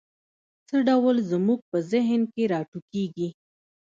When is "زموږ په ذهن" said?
1.31-2.21